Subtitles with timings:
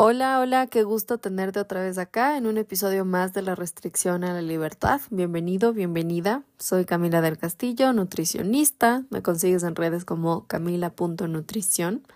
[0.00, 4.22] Hola, hola, qué gusto tenerte otra vez acá en un episodio más de la restricción
[4.22, 5.00] a la libertad.
[5.10, 6.44] Bienvenido, bienvenida.
[6.56, 9.02] Soy Camila del Castillo, nutricionista.
[9.10, 12.06] Me consigues en redes como camila.nutrición.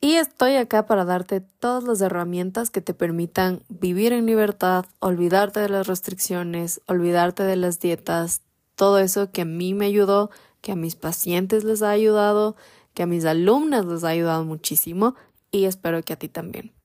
[0.00, 5.60] Y estoy acá para darte todas las herramientas que te permitan vivir en libertad, olvidarte
[5.60, 8.42] de las restricciones, olvidarte de las dietas,
[8.74, 12.56] todo eso que a mí me ayudó, que a mis pacientes les ha ayudado,
[12.94, 15.14] que a mis alumnas les ha ayudado muchísimo
[15.52, 16.79] y espero que a ti también.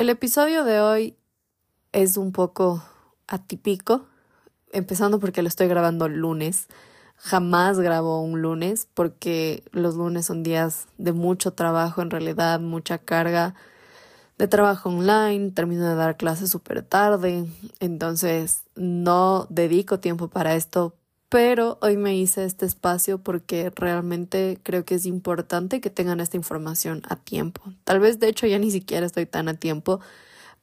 [0.00, 1.14] El episodio de hoy
[1.92, 2.82] es un poco
[3.28, 4.06] atípico,
[4.72, 6.68] empezando porque lo estoy grabando el lunes.
[7.16, 12.96] Jamás grabo un lunes porque los lunes son días de mucho trabajo, en realidad, mucha
[12.96, 13.54] carga
[14.38, 17.44] de trabajo online, termino de dar clases súper tarde,
[17.78, 20.94] entonces no dedico tiempo para esto,
[21.30, 26.36] pero hoy me hice este espacio porque realmente creo que es importante que tengan esta
[26.36, 27.62] información a tiempo.
[27.84, 30.00] Tal vez de hecho ya ni siquiera estoy tan a tiempo,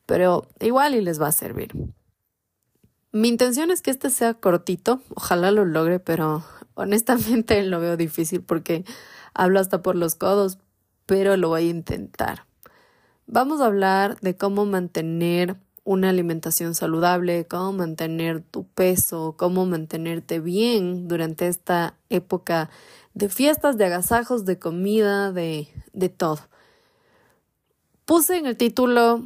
[0.06, 1.74] pero igual y les va a servir.
[3.14, 6.44] Mi intención es que este sea cortito, ojalá lo logre, pero
[6.74, 8.84] honestamente lo veo difícil porque
[9.34, 10.60] hablo hasta por los codos,
[11.06, 12.46] pero lo voy a intentar.
[13.26, 15.56] Vamos a hablar de cómo mantener
[15.88, 22.70] una alimentación saludable, cómo mantener tu peso, cómo mantenerte bien durante esta época
[23.14, 26.40] de fiestas, de agasajos, de comida, de, de todo.
[28.04, 29.24] Puse en el título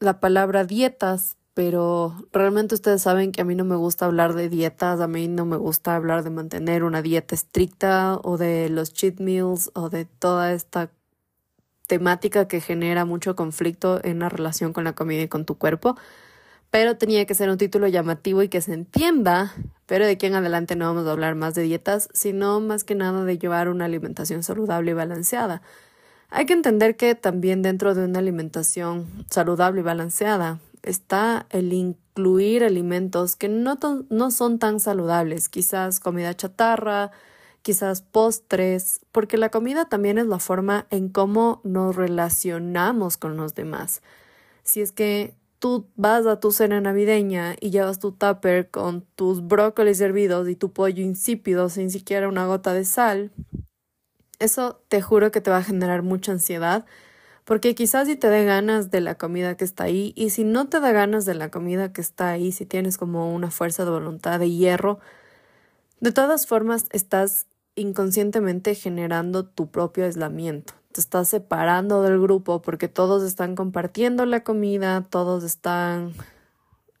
[0.00, 4.48] la palabra dietas, pero realmente ustedes saben que a mí no me gusta hablar de
[4.48, 8.92] dietas, a mí no me gusta hablar de mantener una dieta estricta o de los
[8.92, 10.90] cheat meals o de toda esta
[11.86, 15.96] temática que genera mucho conflicto en la relación con la comida y con tu cuerpo,
[16.70, 19.54] pero tenía que ser un título llamativo y que se entienda,
[19.86, 22.94] pero de aquí en adelante no vamos a hablar más de dietas, sino más que
[22.94, 25.62] nada de llevar una alimentación saludable y balanceada.
[26.28, 32.64] Hay que entender que también dentro de una alimentación saludable y balanceada está el incluir
[32.64, 33.78] alimentos que no,
[34.10, 37.10] no son tan saludables, quizás comida chatarra,
[37.66, 43.56] quizás postres, porque la comida también es la forma en cómo nos relacionamos con los
[43.56, 44.02] demás.
[44.62, 49.44] Si es que tú vas a tu cena navideña y llevas tu tupper con tus
[49.44, 53.32] brócolis hervidos y tu pollo insípido sin siquiera una gota de sal,
[54.38, 56.86] eso te juro que te va a generar mucha ansiedad,
[57.44, 60.68] porque quizás si te dé ganas de la comida que está ahí y si no
[60.68, 63.90] te da ganas de la comida que está ahí, si tienes como una fuerza de
[63.90, 65.00] voluntad de hierro,
[65.98, 70.74] de todas formas estás inconscientemente generando tu propio aislamiento.
[70.92, 76.12] Te estás separando del grupo porque todos están compartiendo la comida, todos están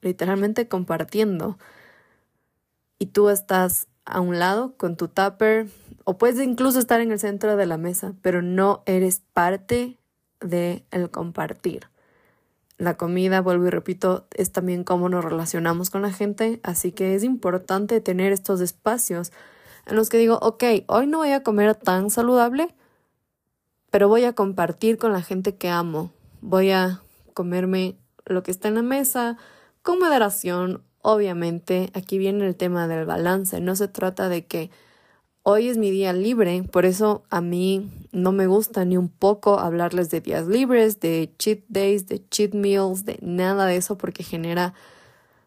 [0.02, 1.58] literalmente compartiendo.
[2.98, 5.66] Y tú estás a un lado con tu tupper
[6.04, 9.98] o puedes incluso estar en el centro de la mesa, pero no eres parte
[10.40, 11.88] de el compartir.
[12.78, 17.14] La comida, vuelvo y repito, es también cómo nos relacionamos con la gente, así que
[17.14, 19.32] es importante tener estos espacios
[19.86, 22.74] en los que digo, ok, hoy no voy a comer tan saludable,
[23.90, 26.12] pero voy a compartir con la gente que amo.
[26.40, 27.02] Voy a
[27.34, 29.36] comerme lo que está en la mesa
[29.82, 31.90] con moderación, obviamente.
[31.94, 33.60] Aquí viene el tema del balance.
[33.60, 34.70] No se trata de que
[35.44, 39.60] hoy es mi día libre, por eso a mí no me gusta ni un poco
[39.60, 44.24] hablarles de días libres, de cheat days, de cheat meals, de nada de eso, porque
[44.24, 44.74] genera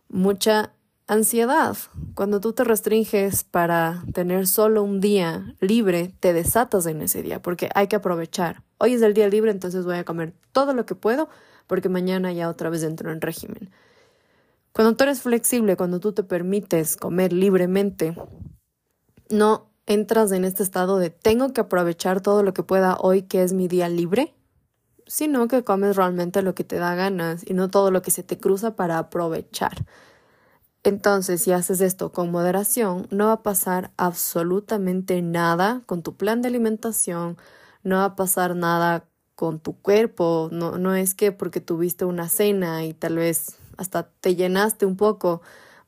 [0.08, 0.72] mucha
[1.10, 1.76] Ansiedad.
[2.14, 7.42] Cuando tú te restringes para tener solo un día libre, te desatas en ese día
[7.42, 8.62] porque hay que aprovechar.
[8.78, 11.28] Hoy es el día libre, entonces voy a comer todo lo que puedo
[11.66, 13.72] porque mañana ya otra vez entro en régimen.
[14.72, 18.14] Cuando tú eres flexible, cuando tú te permites comer libremente,
[19.32, 23.42] no entras en este estado de tengo que aprovechar todo lo que pueda hoy que
[23.42, 24.36] es mi día libre,
[25.08, 28.22] sino que comes realmente lo que te da ganas y no todo lo que se
[28.22, 29.88] te cruza para aprovechar.
[30.84, 36.42] Entonces, si haces esto con moderación, no va a pasar absolutamente nada con tu plan
[36.42, 37.38] de alimentación,
[37.84, 42.30] no va a pasar nada con tu cuerpo, no, no es que porque tuviste una
[42.30, 45.42] cena y tal vez hasta te llenaste un poco,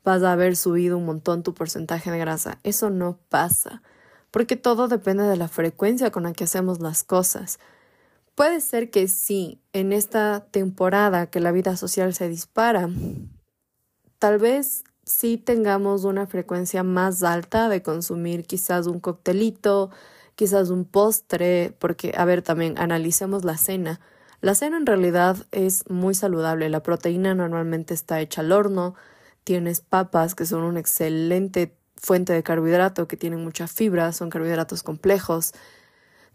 [0.04, 2.60] vas a haber subido un montón tu porcentaje de grasa.
[2.64, 3.82] Eso no pasa,
[4.32, 7.60] porque todo depende de la frecuencia con la que hacemos las cosas.
[8.36, 12.90] Puede ser que sí, en esta temporada que la vida social se dispara,
[14.18, 19.92] tal vez sí tengamos una frecuencia más alta de consumir quizás un coctelito,
[20.36, 24.00] quizás un postre, porque, a ver, también analicemos la cena.
[24.42, 26.70] La cena en realidad es muy saludable.
[26.70, 28.96] La proteína normalmente está hecha al horno.
[29.44, 34.82] Tienes papas, que son una excelente fuente de carbohidrato, que tienen mucha fibra, son carbohidratos
[34.82, 35.54] complejos.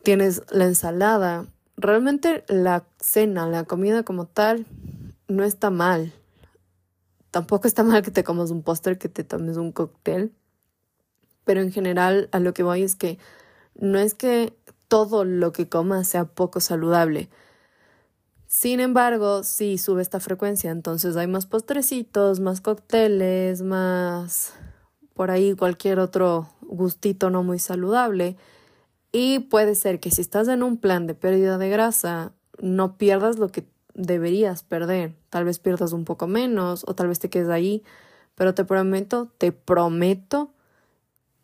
[0.04, 1.46] Tienes la ensalada,
[1.76, 4.66] realmente la cena, la comida como tal,
[5.26, 6.12] no está mal.
[7.36, 10.32] Tampoco está mal que te comas un póster, que te tomes un cóctel.
[11.44, 13.18] Pero en general a lo que voy es que
[13.74, 14.56] no es que
[14.88, 17.28] todo lo que comas sea poco saludable.
[18.46, 24.54] Sin embargo, sí sube esta frecuencia, entonces hay más postrecitos, más cócteles, más
[25.12, 28.38] por ahí cualquier otro gustito no muy saludable.
[29.12, 32.32] Y puede ser que si estás en un plan de pérdida de grasa,
[32.62, 35.16] no pierdas lo que deberías perder.
[35.36, 37.82] Tal vez pierdas un poco menos o tal vez te quedes ahí,
[38.36, 40.50] pero te prometo, te prometo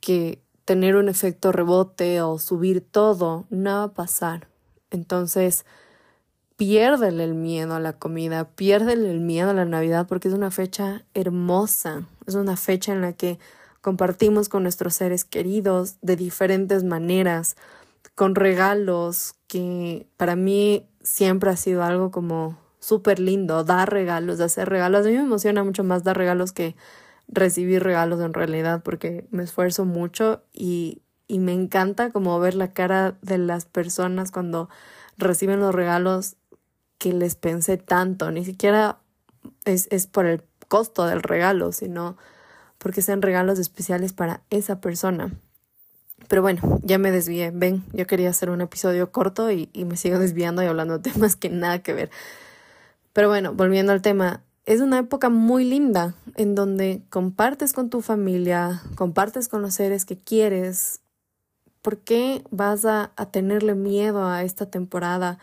[0.01, 4.49] que tener un efecto rebote o subir todo no va a pasar.
[4.91, 5.67] Entonces,
[6.57, 10.51] piérdele el miedo a la comida, piérdele el miedo a la Navidad porque es una
[10.51, 13.39] fecha hermosa, es una fecha en la que
[13.83, 17.57] compartimos con nuestros seres queridos de diferentes maneras,
[18.15, 24.69] con regalos, que para mí siempre ha sido algo como súper lindo, dar regalos, hacer
[24.69, 25.07] regalos.
[25.07, 26.75] A mí me emociona mucho más dar regalos que
[27.29, 32.73] recibir regalos en realidad, porque me esfuerzo mucho y, y me encanta como ver la
[32.73, 34.69] cara de las personas cuando
[35.17, 36.35] reciben los regalos
[36.99, 38.99] que les pensé tanto, ni siquiera
[39.65, 42.17] es, es por el costo del regalo, sino
[42.79, 45.33] porque sean regalos especiales para esa persona.
[46.27, 47.53] Pero bueno, ya me desvié.
[47.53, 51.13] Ven, yo quería hacer un episodio corto y, y me sigo desviando y hablando de
[51.13, 52.11] temas que nada que ver.
[53.13, 58.01] Pero bueno, volviendo al tema, es una época muy linda en donde compartes con tu
[58.01, 61.01] familia, compartes con los seres que quieres.
[61.83, 65.39] ¿Por qué vas a, tenerle miedo a esta temporada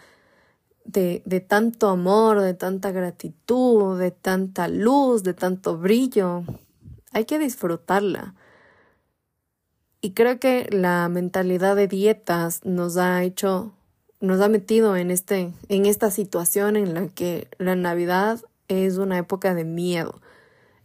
[0.85, 6.43] de, de tanto amor, de tanta gratitud, de tanta luz, de tanto brillo?
[7.11, 8.35] hay que disfrutarla.
[10.01, 13.73] Y creo que la mentalidad de dietas nos ha hecho,
[14.19, 19.17] nos ha metido en este, en esta situación en la que la Navidad es una
[19.17, 20.21] época de miedo.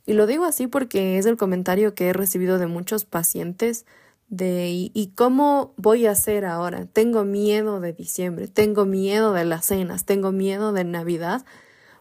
[0.06, 3.86] Y lo digo así porque es el comentario que he recibido de muchos pacientes
[4.28, 6.86] de ¿y, cómo voy a hacer ahora?
[6.86, 11.44] Tengo miedo de diciembre, tengo miedo de las cenas, tengo miedo de Navidad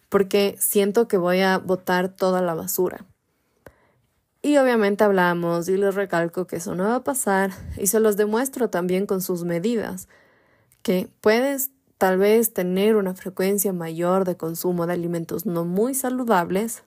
[0.09, 3.05] porque siento que voy a botar toda la basura.
[4.41, 8.17] Y obviamente hablamos y les recalco que eso no va a pasar y se los
[8.17, 10.09] demuestro también con sus medidas,
[10.83, 16.83] que puedes tal vez tener una frecuencia mayor de consumo de alimentos no muy saludables,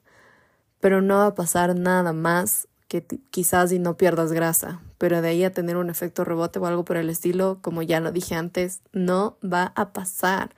[0.80, 5.28] pero no va a pasar nada más que quizás y no pierdas grasa, pero de
[5.30, 8.36] ahí a tener un efecto rebote o algo por el estilo, como ya lo dije
[8.36, 10.54] antes, no va a pasar,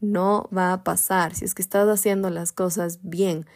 [0.00, 1.34] no va a pasar.
[1.34, 3.46] Si es que estás haciendo las cosas bien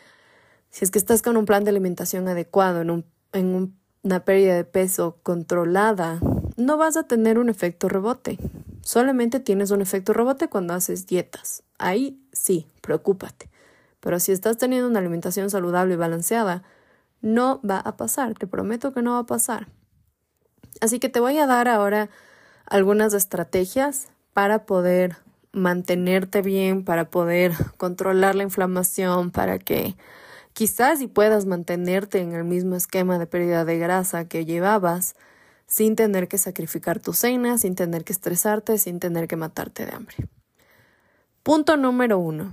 [0.77, 4.65] si es que estás con un plan de alimentación adecuado, en, en una pérdida de
[4.65, 6.21] peso controlada,
[6.57, 8.39] no vas a tener un efecto rebote.
[8.83, 11.63] Solamente tienes un efecto rebote cuando haces dietas.
[11.79, 13.51] Ahí sí, preocúpate.
[14.01, 16.63] Pero si estás teniendo una alimentación saludable y balanceada,
[17.21, 19.69] no va a pasar, te prometo que no va a pasar.
[20.81, 22.09] Así que te voy a dar ahora
[22.67, 25.17] algunas estrategias para poder
[25.53, 29.97] mantenerte bien, para poder controlar la inflamación, para que
[30.57, 35.15] Quizás si puedas mantenerte en el mismo esquema de pérdida de grasa que llevabas,
[35.67, 39.93] sin tener que sacrificar tu cena, sin tener que estresarte, sin tener que matarte de
[39.93, 40.17] hambre.
[41.43, 42.53] Punto número uno.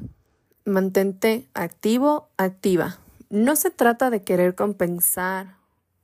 [0.65, 2.99] Mantente activo, activa.
[3.30, 5.57] No se trata de querer compensar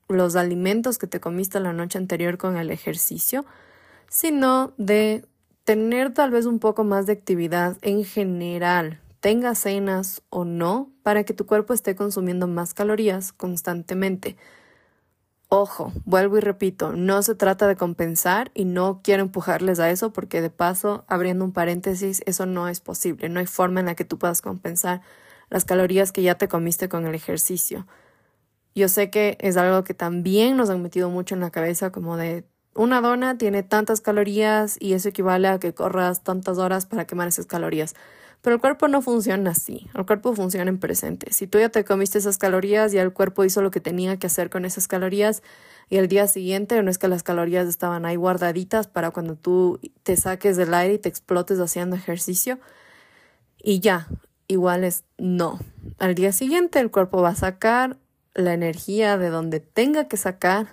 [0.08, 3.46] los alimentos que te comiste la noche anterior con el ejercicio,
[4.08, 5.26] sino de
[5.64, 11.24] tener tal vez un poco más de actividad en general tenga cenas o no, para
[11.24, 14.38] que tu cuerpo esté consumiendo más calorías constantemente.
[15.52, 20.14] Ojo, vuelvo y repito, no se trata de compensar y no quiero empujarles a eso
[20.14, 23.96] porque de paso, abriendo un paréntesis, eso no es posible, no hay forma en la
[23.96, 25.02] que tú puedas compensar
[25.50, 27.88] las calorías que ya te comiste con el ejercicio.
[28.76, 32.16] Yo sé que es algo que también nos han metido mucho en la cabeza como
[32.16, 37.06] de una dona tiene tantas calorías y eso equivale a que corras tantas horas para
[37.08, 37.96] quemar esas calorías.
[38.42, 41.34] Pero el cuerpo no funciona así, el cuerpo funciona en presente.
[41.34, 44.28] Si tú ya te comiste esas calorías, ya el cuerpo hizo lo que tenía que
[44.28, 45.44] hacer con esas calorías
[45.90, 49.80] y el día siguiente no es que las calorías estaban ahí guardaditas para cuando tú
[50.04, 52.60] te saques del aire y te explotes haciendo ejercicio
[53.62, 54.08] y ya,
[54.48, 55.60] igual es no.
[55.98, 57.98] Al día siguiente el cuerpo va a sacar
[58.34, 60.68] la energía de donde tenga que sacar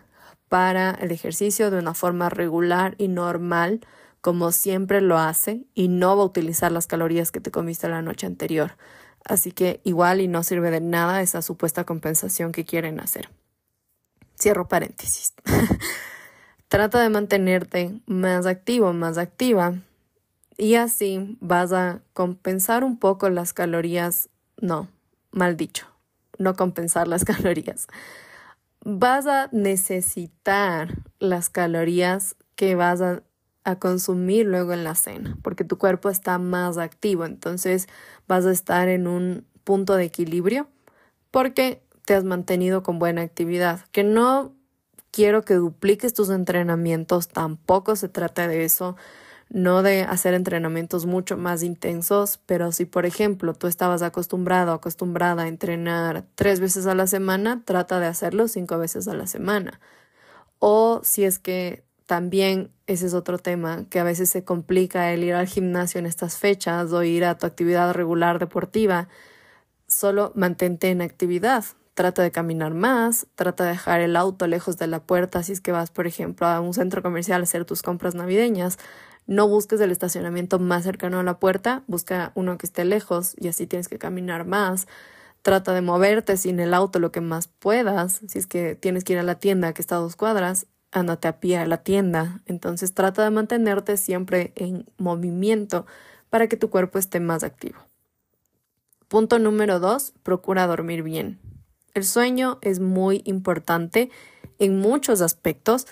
[0.48, 3.80] para el ejercicio de una forma regular y normal
[4.26, 8.02] como siempre lo hace y no va a utilizar las calorías que te comiste la
[8.02, 8.72] noche anterior.
[9.24, 13.30] Así que igual y no sirve de nada esa supuesta compensación que quieren hacer.
[14.36, 15.32] Cierro paréntesis.
[16.68, 19.74] Trata de mantenerte más activo, más activa.
[20.58, 24.28] Y así vas a compensar un poco las calorías,
[24.60, 24.88] no,
[25.30, 25.86] mal dicho,
[26.36, 27.86] no compensar las calorías.
[28.80, 33.22] Vas a necesitar las calorías que vas a,
[33.66, 37.88] a, consumir luego en la cena, porque tu cuerpo está más activo, entonces
[38.26, 40.68] vas a estar en un punto de equilibrio
[41.30, 44.54] porque te has mantenido con buena actividad, que no
[45.10, 48.96] quiero que dupliques tus entrenamientos, tampoco se trata de eso,
[49.48, 55.44] no de hacer entrenamientos mucho más intensos, pero si por ejemplo tú estabas acostumbrado acostumbrada
[55.44, 59.80] a entrenar tres veces a la semana, trata de hacerlo cinco veces a la semana.
[60.58, 65.24] O si es que también ese es otro tema, que a veces se complica el
[65.24, 69.08] ir al gimnasio en estas fechas o ir a tu actividad regular deportiva,
[69.88, 71.64] solo mantente en actividad.
[71.94, 75.60] Trata de caminar más, trata de dejar el auto lejos de la puerta si es
[75.60, 78.78] que vas, por ejemplo, a un centro comercial a hacer tus compras navideñas.
[79.26, 83.48] No busques el estacionamiento más cercano a la puerta, busca uno que esté lejos y
[83.48, 84.86] así tienes que caminar más.
[85.42, 88.20] Trata de moverte sin el auto lo que más puedas.
[88.28, 91.28] Si es que tienes que ir a la tienda que está a dos cuadras, ándate
[91.28, 92.40] a pie a la tienda.
[92.46, 95.86] Entonces trata de mantenerte siempre en movimiento
[96.30, 97.78] para que tu cuerpo esté más activo.
[99.08, 101.38] Punto número dos, procura dormir bien.
[101.94, 104.10] El sueño es muy importante
[104.58, 105.86] en muchos aspectos,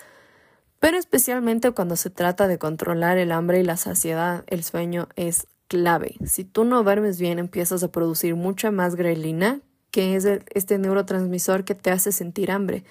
[0.79, 5.47] pero especialmente cuando se trata de controlar el hambre y la saciedad, el sueño es
[5.67, 6.15] clave.
[6.25, 11.63] Si tú no duermes bien, empiezas a producir mucha más grelina, que es este neurotransmisor
[11.63, 12.83] que te hace sentir hambre.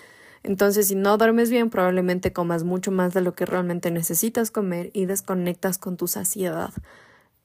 [0.45, 4.91] Entonces, si no duermes bien, probablemente comas mucho más de lo que realmente necesitas comer
[4.93, 6.71] y desconectas con tu saciedad.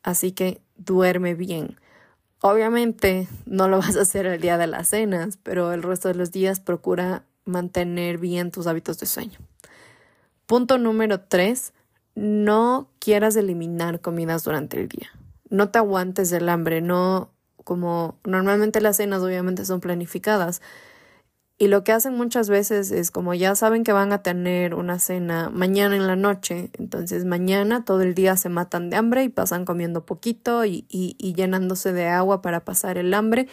[0.03, 1.79] Así que duerme bien.
[2.41, 6.15] Obviamente no lo vas a hacer el día de las cenas, pero el resto de
[6.15, 9.39] los días procura mantener bien tus hábitos de sueño.
[10.45, 11.73] Punto número tres,
[12.15, 15.09] no quieras eliminar comidas durante el día.
[15.49, 17.31] No te aguantes del hambre, no
[17.63, 20.61] como normalmente las cenas obviamente son planificadas.
[21.61, 24.97] Y lo que hacen muchas veces es como ya saben que van a tener una
[24.97, 29.29] cena mañana en la noche, entonces mañana todo el día se matan de hambre y
[29.29, 33.49] pasan comiendo poquito y, y, y llenándose de agua para pasar el hambre.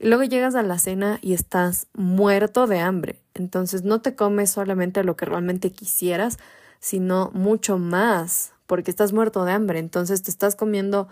[0.00, 3.20] Y luego llegas a la cena y estás muerto de hambre.
[3.34, 6.38] Entonces no te comes solamente lo que realmente quisieras,
[6.80, 9.78] sino mucho más, porque estás muerto de hambre.
[9.78, 11.06] Entonces te estás comiendo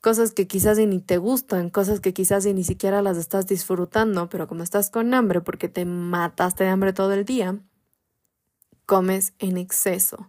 [0.00, 4.48] cosas que quizás ni te gustan, cosas que quizás ni siquiera las estás disfrutando, pero
[4.48, 7.58] como estás con hambre porque te mataste de hambre todo el día,
[8.86, 10.28] comes en exceso.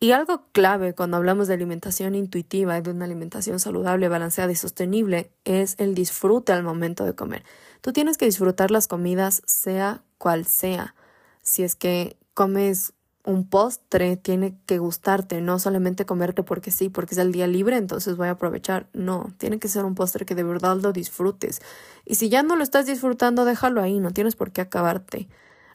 [0.00, 4.54] Y algo clave cuando hablamos de alimentación intuitiva y de una alimentación saludable, balanceada y
[4.54, 7.44] sostenible es el disfrute al momento de comer.
[7.80, 10.94] Tú tienes que disfrutar las comidas sea cual sea.
[11.42, 12.92] Si es que comes
[13.24, 17.76] un postre, tiene que gustarte, no solamente comerte porque sí, porque es el día libre,
[17.76, 18.88] entonces voy a aprovechar.
[18.92, 21.60] No, tiene que ser un postre que de verdad lo disfrutes.
[22.04, 25.28] Y si ya no lo estás disfrutando, déjalo ahí, no tienes por qué acabarte.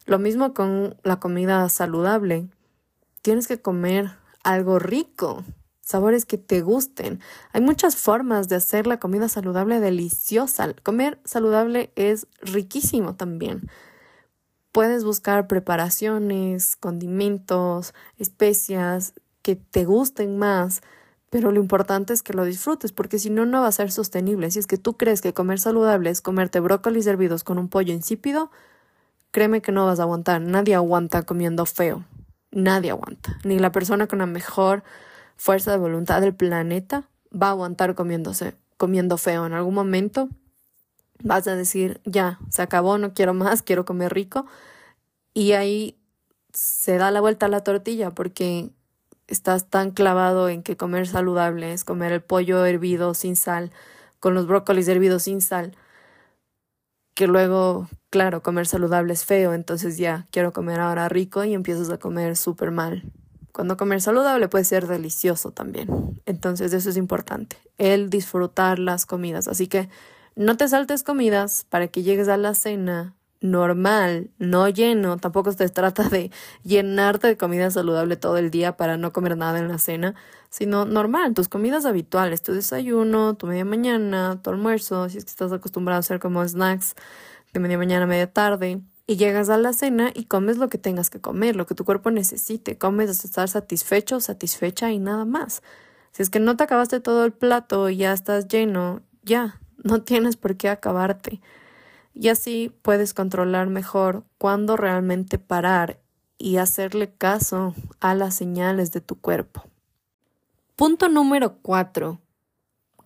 [0.06, 2.48] Lo mismo con la comida saludable.
[3.22, 4.12] Tienes que comer
[4.44, 5.44] algo rico,
[5.82, 7.20] sabores que te gusten.
[7.52, 10.74] Hay muchas formas de hacer la comida saludable deliciosa.
[10.84, 13.70] Comer saludable es riquísimo también.
[14.74, 19.13] Puedes buscar preparaciones, condimentos, especias
[19.44, 20.82] que te gusten más,
[21.30, 24.50] pero lo importante es que lo disfrutes, porque si no, no va a ser sostenible.
[24.51, 27.94] Si es que tú crees que comer saludable es comerte brócolis hervidos con un pollo
[27.94, 28.50] insípido,
[29.30, 30.42] créeme que no vas a aguantar.
[30.42, 32.03] Nadie aguanta comiendo feo.
[32.51, 33.38] Nadie aguanta.
[33.44, 34.84] Ni la persona con la mejor
[35.38, 39.46] fuerza de voluntad del planeta va a aguantar comiéndose, comiendo feo.
[39.46, 40.30] En algún momento
[41.22, 44.46] vas a decir, ya, se acabó, no quiero más, quiero comer rico.
[45.34, 45.98] Y ahí
[46.53, 48.72] se da la vuelta a la tortilla porque
[49.27, 53.72] estás tan clavado en que comer saludable es comer el pollo hervido sin sal,
[54.20, 55.75] con los brócolis hervidos sin sal,
[57.15, 61.89] que luego, claro, comer saludable es feo, entonces ya quiero comer ahora rico y empiezas
[61.89, 63.03] a comer súper mal.
[63.51, 66.22] Cuando comer saludable puede ser delicioso también.
[66.25, 69.48] Entonces eso es importante, el disfrutar las comidas.
[69.48, 69.89] Así que
[70.36, 75.68] no te saltes comidas para que llegues a la cena normal, no lleno, tampoco se
[75.68, 76.32] trata de
[76.63, 80.16] llenarte de comida saludable todo el día para no comer nada en la cena,
[80.50, 85.32] sino normal, tus comidas habituales, tu desayuno, tu media mañana, tu almuerzo, si es que
[85.32, 86.96] estás acostumbrado a hacer como snacks
[87.54, 91.10] de media mañana, media tarde, y llegas a la cena y comes lo que tengas
[91.10, 95.62] que comer, lo que tu cuerpo necesite, comes hasta estar satisfecho, satisfecha y nada más.
[96.13, 100.02] Si es que no te acabaste todo el plato y ya estás lleno, ya, no
[100.02, 101.42] tienes por qué acabarte.
[102.13, 106.00] Y así puedes controlar mejor cuándo realmente parar
[106.38, 109.63] y hacerle caso a las señales de tu cuerpo.
[110.75, 112.20] Punto número 4.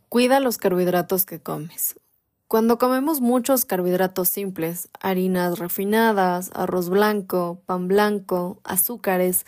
[0.10, 2.00] Cuida los carbohidratos que comes.
[2.48, 9.46] Cuando comemos muchos carbohidratos simples, harinas refinadas, arroz blanco, pan blanco, azúcares,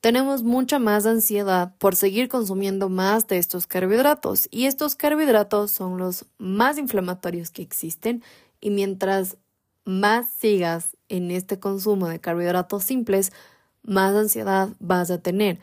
[0.00, 4.48] tenemos mucha más ansiedad por seguir consumiendo más de estos carbohidratos.
[4.50, 8.22] Y estos carbohidratos son los más inflamatorios que existen.
[8.60, 9.36] Y mientras
[9.84, 13.32] más sigas en este consumo de carbohidratos simples,
[13.82, 15.58] más ansiedad vas a tener.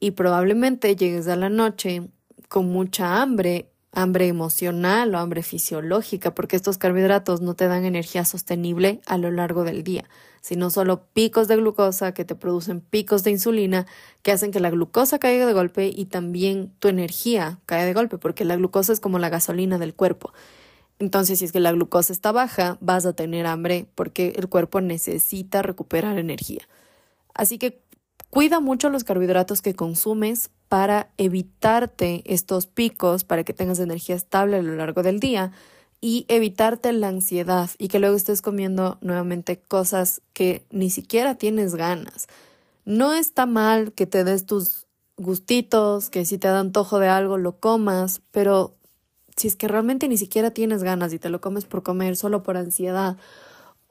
[0.00, 2.08] Y probablemente llegues a la noche
[2.48, 8.24] con mucha hambre hambre emocional o hambre fisiológica, porque estos carbohidratos no te dan energía
[8.24, 10.04] sostenible a lo largo del día,
[10.40, 13.86] sino solo picos de glucosa que te producen picos de insulina
[14.22, 18.18] que hacen que la glucosa caiga de golpe y también tu energía caiga de golpe,
[18.18, 20.32] porque la glucosa es como la gasolina del cuerpo.
[20.98, 24.80] Entonces, si es que la glucosa está baja, vas a tener hambre porque el cuerpo
[24.80, 26.62] necesita recuperar energía.
[27.34, 27.82] Así que
[28.32, 34.56] cuida mucho los carbohidratos que consumes para evitarte estos picos, para que tengas energía estable
[34.56, 35.52] a lo largo del día
[36.00, 41.74] y evitarte la ansiedad y que luego estés comiendo nuevamente cosas que ni siquiera tienes
[41.74, 42.26] ganas.
[42.86, 44.86] No está mal que te des tus
[45.18, 48.72] gustitos, que si te da antojo de algo lo comas, pero
[49.36, 52.42] si es que realmente ni siquiera tienes ganas y te lo comes por comer solo
[52.42, 53.18] por ansiedad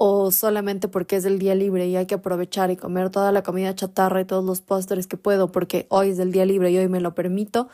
[0.04, 3.44] o solamente porque es el día libre y hay que aprovechar y comer toda la
[3.44, 6.78] comida chatarra y todos los postres que puedo porque hoy es el día libre y
[6.80, 7.70] hoy me lo permito,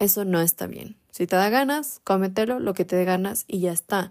[0.00, 0.96] eso no está bien.
[1.12, 4.10] Si te da ganas, cómetelo lo que te dé ganas y ya está.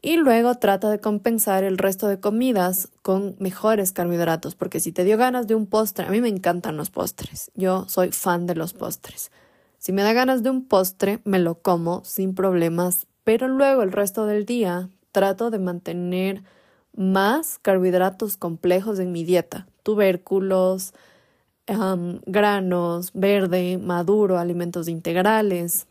[0.00, 5.04] Y luego trata de compensar el resto de comidas con mejores carbohidratos, porque si te
[5.04, 8.54] dio ganas de un postre, a mí me encantan los postres, yo soy fan de
[8.54, 9.30] los postres.
[9.76, 13.92] Si me da ganas de un postre, me lo como sin problemas, pero luego el
[13.92, 16.42] resto del día trato de mantener
[16.94, 20.92] más carbohidratos complejos en mi dieta, tubérculos,
[21.66, 25.86] granos, verde, maduro, alimentos integrales,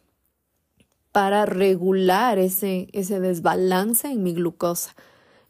[1.12, 4.96] para regular ese, ese desbalance en mi glucosa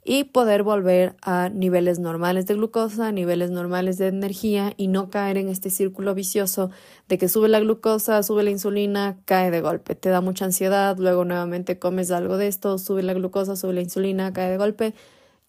[0.07, 5.37] y poder volver a niveles normales de glucosa, niveles normales de energía y no caer
[5.37, 6.69] en este círculo vicioso
[7.09, 10.95] de que sube la glucosa, sube la insulina, cae de golpe, te da mucha ansiedad,
[10.99, 14.93] luego nuevamente comes algo de esto, sube la glucosa, sube la insulina, cae de golpe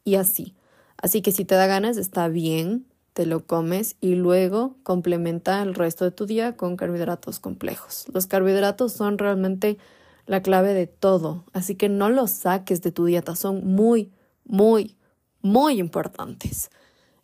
[0.05, 0.55] y así.
[0.97, 5.75] Así que si te da ganas, está bien, te lo comes y luego complementa el
[5.75, 8.07] resto de tu día con carbohidratos complejos.
[8.11, 9.77] Los carbohidratos son realmente
[10.25, 14.11] la clave de todo, así que no los saques de tu dieta, son muy,
[14.47, 14.97] muy,
[15.43, 16.71] muy importantes.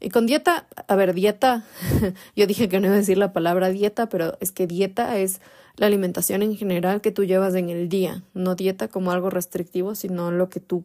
[0.01, 1.65] Y con dieta, a ver, dieta,
[2.37, 5.41] yo dije que no iba a decir la palabra dieta, pero es que dieta es
[5.77, 9.95] la alimentación en general que tú llevas en el día, no dieta como algo restrictivo,
[9.95, 10.85] sino lo que tú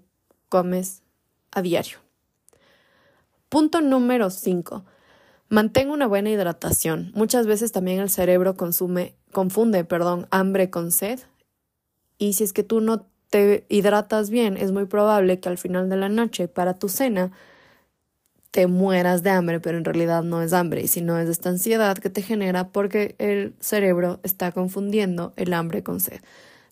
[0.50, 1.02] comes
[1.52, 1.98] a diario.
[3.50, 4.86] Punto número 5.
[5.50, 7.12] Mantén una buena hidratación.
[7.16, 11.20] Muchas veces también el cerebro consume, confunde, perdón, hambre con sed.
[12.18, 15.90] Y si es que tú no te hidratas bien, es muy probable que al final
[15.90, 17.32] de la noche, para tu cena,
[18.52, 22.10] te mueras de hambre, pero en realidad no es hambre, sino es esta ansiedad que
[22.10, 26.22] te genera porque el cerebro está confundiendo el hambre con sed.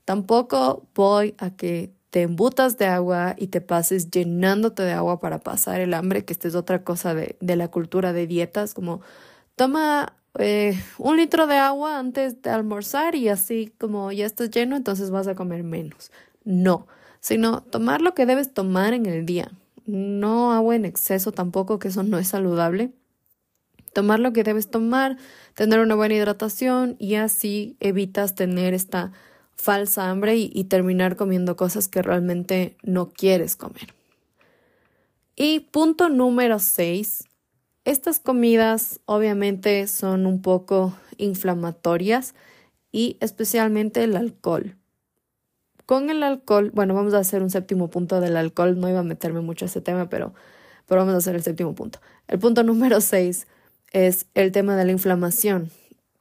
[0.06, 5.40] Tampoco voy a que te embutas de agua y te pases llenándote de agua para
[5.40, 9.02] pasar el hambre, que esta es otra cosa de, de la cultura de dietas, como
[9.56, 14.76] toma eh, un litro de agua antes de almorzar y así como ya estás lleno,
[14.76, 16.12] entonces vas a comer menos
[16.46, 16.88] no,
[17.20, 19.52] sino tomar lo que debes tomar en el día.
[19.86, 22.92] No agua en exceso tampoco, que eso no es saludable.
[23.94, 25.18] Tomar lo que debes tomar,
[25.54, 29.12] tener una buena hidratación y así evitas tener esta
[29.56, 33.94] falsa hambre y, y terminar comiendo cosas que realmente no quieres comer.
[35.36, 37.26] Y punto número 6.
[37.84, 42.34] Estas comidas obviamente son un poco inflamatorias
[42.92, 44.78] y especialmente el alcohol.
[45.86, 48.80] Con el alcohol, bueno, vamos a hacer un séptimo punto del alcohol.
[48.80, 50.34] No iba a meterme mucho a ese tema, pero,
[50.88, 52.00] pero vamos a hacer el séptimo punto.
[52.28, 53.48] El punto número seis
[53.92, 55.70] es el tema de la inflamación.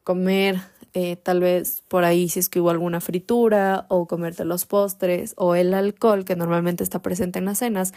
[0.02, 0.58] Comer
[0.96, 5.34] eh, tal vez por ahí si es que hubo alguna fritura o comerte los postres
[5.36, 7.92] o el alcohol que normalmente está presente en las cenas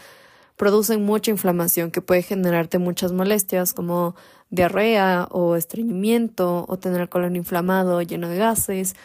[0.56, 4.16] producen mucha inflamación que puede generarte muchas molestias como
[4.50, 8.96] diarrea o estreñimiento o tener el colon inflamado lleno de gases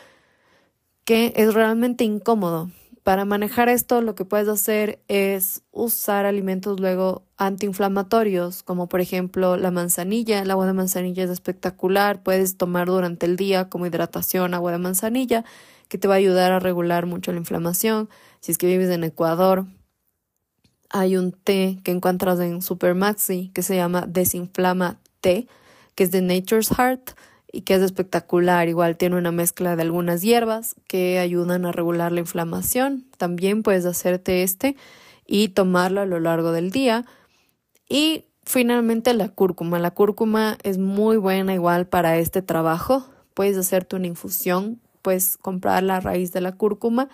[1.05, 2.71] que es realmente incómodo.
[3.03, 9.57] Para manejar esto, lo que puedes hacer es usar alimentos luego antiinflamatorios, como por ejemplo
[9.57, 10.41] la manzanilla.
[10.41, 12.23] El agua de manzanilla es espectacular.
[12.23, 15.43] Puedes tomar durante el día como hidratación agua de manzanilla,
[15.89, 18.09] que te va a ayudar a regular mucho la inflamación.
[18.39, 19.65] Si es que vives en Ecuador,
[20.89, 25.47] hay un té que encuentras en Supermaxi que se llama Desinflama Té,
[25.95, 27.11] que es de Nature's Heart
[27.53, 28.67] y que es espectacular.
[28.67, 33.05] Igual tiene una mezcla de algunas hierbas que ayudan a regular la inflamación.
[33.17, 34.75] También puedes hacerte este
[35.25, 37.05] y tomarlo a lo largo del día.
[37.87, 39.77] Y finalmente la cúrcuma.
[39.77, 43.05] La cúrcuma es muy buena igual para este trabajo.
[43.35, 47.07] Puedes hacerte una infusión, puedes comprar la raíz de la cúrcuma,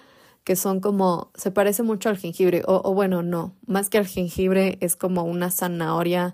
[0.45, 4.07] que son como, se parece mucho al jengibre, o, o bueno, no, más que al
[4.07, 6.33] jengibre es como una zanahoria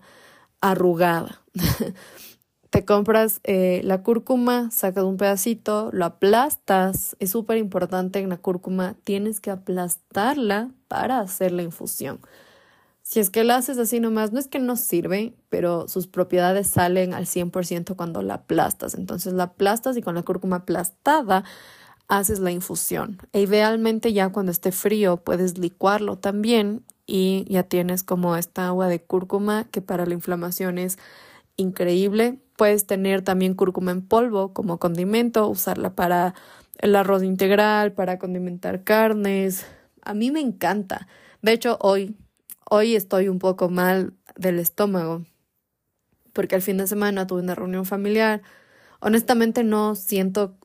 [0.61, 1.41] arrugada.
[2.75, 7.15] te compras eh, la cúrcuma, sacas un pedacito, lo aplastas.
[7.19, 12.19] Es súper importante en la cúrcuma, tienes que aplastarla para hacer la infusión.
[13.01, 16.67] Si es que la haces así nomás, no es que no sirve, pero sus propiedades
[16.67, 18.95] salen al 100% cuando la aplastas.
[18.95, 21.45] Entonces la aplastas y con la cúrcuma aplastada
[22.09, 23.19] haces la infusión.
[23.31, 28.89] E idealmente ya cuando esté frío puedes licuarlo también y ya tienes como esta agua
[28.89, 30.97] de cúrcuma que para la inflamación es
[31.55, 32.41] increíble.
[32.55, 36.35] Puedes tener también cúrcuma en polvo como condimento, usarla para
[36.77, 39.65] el arroz integral, para condimentar carnes.
[40.01, 41.07] A mí me encanta.
[41.41, 42.15] De hecho, hoy,
[42.69, 45.23] hoy estoy un poco mal del estómago
[46.35, 48.41] porque al fin de semana tuve una reunión familiar.
[48.99, 50.57] Honestamente no siento,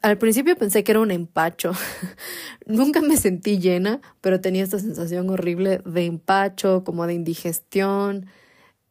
[0.00, 1.72] al principio pensé que era un empacho.
[2.66, 8.26] Nunca me sentí llena, pero tenía esta sensación horrible de empacho, como de indigestión.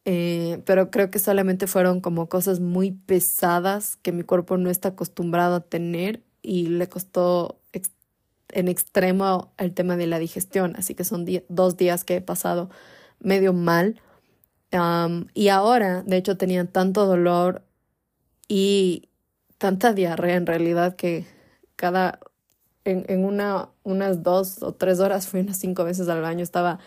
[0.06, 4.90] Eh, pero creo que solamente fueron como cosas muy pesadas que mi cuerpo no está
[4.90, 7.60] acostumbrado a tener y le costó
[8.50, 10.76] en extremo el tema de la digestión.
[10.78, 12.70] Así que son dos días que he pasado
[13.20, 14.02] medio mal.
[15.34, 17.64] y ahora, de hecho, tenía tanto dolor
[18.48, 19.10] y
[19.58, 21.26] tanta diarrea en realidad que
[21.76, 22.20] cada,
[22.84, 26.80] en, en una, unas dos o tres horas fui unas cinco veces al baño, estaba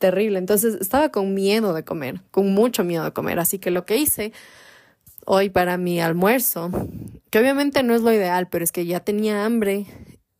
[0.00, 0.38] terrible.
[0.38, 3.38] Entonces estaba con miedo de comer, con mucho miedo de comer.
[3.38, 4.32] Así que lo que hice
[5.26, 6.70] hoy para mi almuerzo,
[7.30, 9.86] que obviamente no es lo ideal, pero es que ya tenía hambre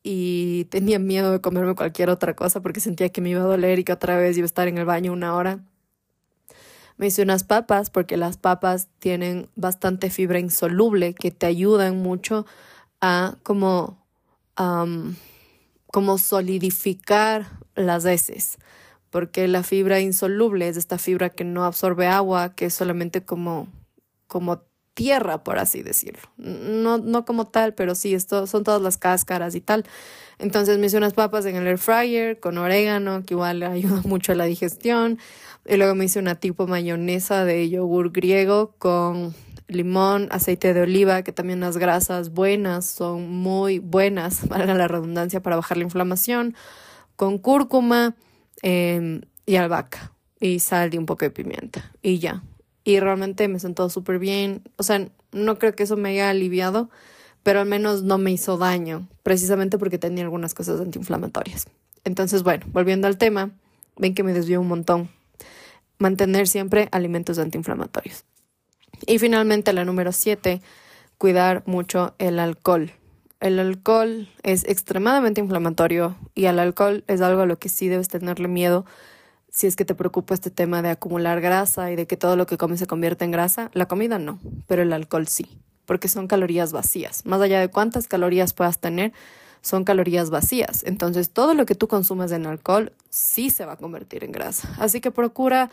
[0.02, 3.78] y tenía miedo de comerme cualquier otra cosa porque sentía que me iba a doler
[3.78, 5.60] y que otra vez iba a estar en el baño una hora.
[6.96, 12.46] Me hice unas papas porque las papas tienen bastante fibra insoluble que te ayudan mucho
[13.00, 13.98] a como,
[15.86, 18.58] como solidificar las heces
[19.10, 23.68] porque la fibra insoluble es esta fibra que no absorbe agua, que es solamente como,
[24.26, 24.62] como
[24.94, 26.22] tierra, por así decirlo.
[26.36, 29.84] No, no como tal, pero sí, esto son todas las cáscaras y tal.
[30.38, 34.32] Entonces me hice unas papas en el air fryer con orégano, que igual ayuda mucho
[34.32, 35.18] a la digestión.
[35.66, 39.34] Y luego me hice una tipo mayonesa de yogur griego con
[39.68, 45.40] limón, aceite de oliva, que también las grasas buenas son muy buenas, valga la redundancia,
[45.40, 46.54] para bajar la inflamación,
[47.16, 48.14] con cúrcuma
[48.62, 52.42] Em, y albahaca y sal y un poco de pimienta y ya.
[52.84, 54.62] Y realmente me sentó súper bien.
[54.76, 56.90] O sea, no creo que eso me haya aliviado,
[57.42, 61.68] pero al menos no me hizo daño, precisamente porque tenía algunas cosas antiinflamatorias.
[62.04, 63.50] Entonces, bueno, volviendo al tema,
[63.96, 65.10] ven que me desvió un montón.
[65.98, 68.24] Mantener siempre alimentos antiinflamatorios.
[69.06, 70.62] Y finalmente, la número siete,
[71.18, 72.92] cuidar mucho el alcohol.
[73.40, 78.08] El alcohol es extremadamente inflamatorio y al alcohol es algo a lo que sí debes
[78.08, 78.84] tenerle miedo
[79.48, 82.46] si es que te preocupa este tema de acumular grasa y de que todo lo
[82.46, 83.70] que comes se convierte en grasa.
[83.72, 87.24] La comida no, pero el alcohol sí, porque son calorías vacías.
[87.24, 89.12] Más allá de cuántas calorías puedas tener,
[89.62, 90.84] son calorías vacías.
[90.84, 94.68] Entonces todo lo que tú consumas en alcohol sí se va a convertir en grasa.
[94.78, 95.70] Así que procura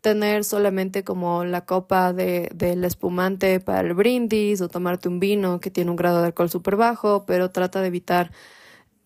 [0.00, 5.60] tener solamente como la copa de, del espumante para el brindis o tomarte un vino
[5.60, 8.30] que tiene un grado de alcohol súper bajo, pero trata de evitar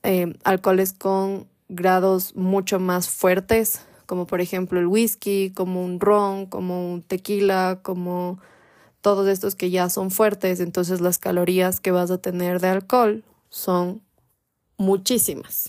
[0.02, 6.46] eh, alcoholes con grados mucho más fuertes, como por ejemplo el whisky, como un ron,
[6.46, 8.38] como un tequila, como
[9.00, 13.24] todos estos que ya son fuertes, entonces las calorías que vas a tener de alcohol
[13.48, 14.02] son
[14.76, 15.68] muchísimas.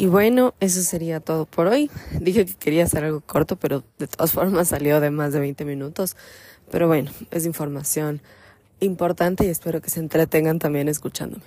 [0.00, 1.90] Y bueno, eso sería todo por hoy.
[2.20, 5.64] Dije que quería hacer algo corto, pero de todas formas salió de más de 20
[5.64, 6.16] minutos.
[6.70, 8.22] Pero bueno, es información
[8.78, 11.42] importante y espero que se entretengan también escuchándome.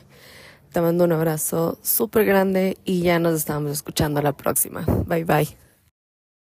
[0.73, 4.85] Te mando un abrazo súper grande y ya nos estamos escuchando la próxima.
[5.07, 5.70] Bye bye.